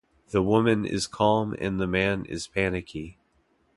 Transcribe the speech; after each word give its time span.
The 0.31 0.41
woman 0.41 0.83
is 0.83 1.05
calm 1.05 1.55
and 1.59 1.79
the 1.79 1.85
man 1.85 2.25
is 2.25 2.47
panicky. 2.47 3.19